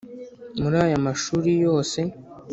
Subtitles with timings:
[0.61, 1.99] Muri aya mashuri yose